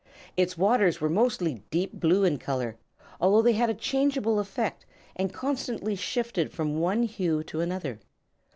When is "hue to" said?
7.03-7.61